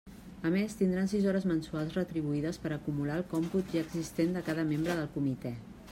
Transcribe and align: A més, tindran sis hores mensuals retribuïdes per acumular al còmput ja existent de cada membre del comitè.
A 0.49 0.51
més, 0.53 0.75
tindran 0.79 1.11
sis 1.11 1.27
hores 1.31 1.45
mensuals 1.51 1.93
retribuïdes 1.99 2.59
per 2.65 2.73
acumular 2.79 3.19
al 3.19 3.27
còmput 3.35 3.77
ja 3.77 3.85
existent 3.89 4.35
de 4.39 4.47
cada 4.49 4.69
membre 4.75 4.97
del 5.03 5.13
comitè. 5.21 5.55